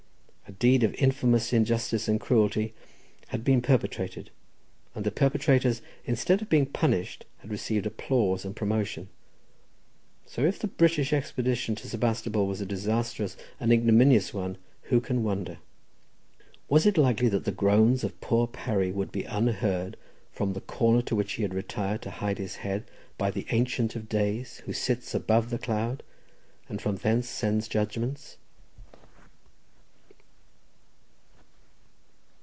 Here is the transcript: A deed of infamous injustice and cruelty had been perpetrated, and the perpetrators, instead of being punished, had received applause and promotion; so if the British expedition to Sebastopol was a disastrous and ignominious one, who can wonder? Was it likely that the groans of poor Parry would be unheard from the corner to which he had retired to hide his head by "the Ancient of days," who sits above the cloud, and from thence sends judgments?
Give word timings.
A 0.47 0.53
deed 0.53 0.83
of 0.83 0.93
infamous 0.95 1.53
injustice 1.53 2.09
and 2.09 2.19
cruelty 2.19 2.73
had 3.29 3.41
been 3.45 3.61
perpetrated, 3.61 4.31
and 4.93 5.05
the 5.05 5.09
perpetrators, 5.11 5.81
instead 6.03 6.41
of 6.41 6.49
being 6.49 6.65
punished, 6.65 7.23
had 7.37 7.49
received 7.49 7.85
applause 7.85 8.43
and 8.43 8.53
promotion; 8.53 9.07
so 10.25 10.43
if 10.43 10.59
the 10.59 10.67
British 10.67 11.13
expedition 11.13 11.73
to 11.75 11.87
Sebastopol 11.87 12.47
was 12.47 12.59
a 12.59 12.65
disastrous 12.65 13.37
and 13.61 13.71
ignominious 13.71 14.33
one, 14.33 14.57
who 14.89 14.99
can 14.99 15.23
wonder? 15.23 15.59
Was 16.67 16.85
it 16.85 16.97
likely 16.97 17.29
that 17.29 17.45
the 17.45 17.53
groans 17.53 18.03
of 18.03 18.19
poor 18.19 18.45
Parry 18.45 18.91
would 18.91 19.11
be 19.13 19.23
unheard 19.23 19.95
from 20.33 20.51
the 20.51 20.59
corner 20.59 21.01
to 21.03 21.15
which 21.15 21.31
he 21.33 21.43
had 21.43 21.53
retired 21.53 22.01
to 22.01 22.11
hide 22.11 22.39
his 22.39 22.57
head 22.57 22.83
by 23.17 23.31
"the 23.31 23.47
Ancient 23.51 23.95
of 23.95 24.09
days," 24.09 24.57
who 24.65 24.73
sits 24.73 25.15
above 25.15 25.49
the 25.49 25.57
cloud, 25.57 26.03
and 26.67 26.81
from 26.81 26.97
thence 26.97 27.29
sends 27.29 27.69
judgments? 27.69 28.35